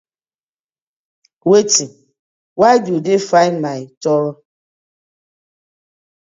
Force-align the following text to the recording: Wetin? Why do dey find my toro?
Wetin? 1.49 1.89
Why 2.59 2.73
do 2.85 2.93
dey 3.07 3.19
find 3.29 3.55
my 3.65 3.77
toro? 4.01 4.31